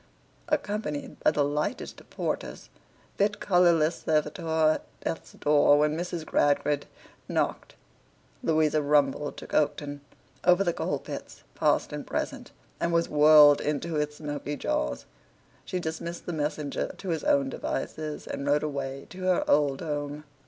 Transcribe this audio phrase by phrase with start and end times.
[0.49, 2.71] Accompanied by the lightest of porters,
[3.17, 4.47] fit colourless servitor
[4.81, 6.25] at Death's door when Mrs.
[6.25, 6.87] Gradgrind
[7.29, 7.75] knocked,
[8.41, 9.99] Louisa rumbled to Coketown,
[10.43, 15.05] over the coal pits past and present, and was whirled into its smoky jaws.
[15.65, 20.23] She dismissed the messenger to his own devices, and rode away to her old home.